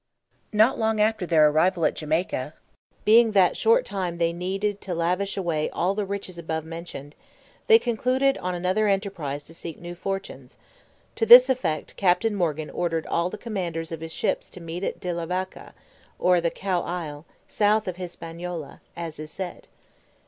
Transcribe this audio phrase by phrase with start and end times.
[0.51, 2.55] _NOT long after their arrival at Jamaica,
[3.05, 7.13] being that short time they needed to lavish away all the riches above mentioned,
[7.67, 10.57] they concluded on another enterprise to seek new fortunes:
[11.15, 14.99] to this effect Captain Morgan ordered all the commanders of his ships to meet at
[14.99, 15.73] De la Vacca,
[16.17, 19.67] or the Cow Isle, south of Hispaniola, as is said.